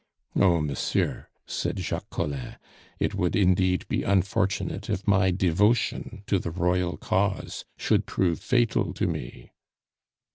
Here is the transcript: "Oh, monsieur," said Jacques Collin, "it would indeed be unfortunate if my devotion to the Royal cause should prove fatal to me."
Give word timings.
"Oh, 0.35 0.59
monsieur," 0.61 1.27
said 1.45 1.77
Jacques 1.77 2.09
Collin, 2.09 2.55
"it 2.99 3.13
would 3.13 3.35
indeed 3.35 3.87
be 3.87 4.01
unfortunate 4.01 4.89
if 4.89 5.07
my 5.07 5.29
devotion 5.29 6.23
to 6.25 6.39
the 6.39 6.49
Royal 6.49 6.97
cause 6.97 7.65
should 7.77 8.07
prove 8.07 8.39
fatal 8.39 8.95
to 8.95 9.05
me." 9.05 9.51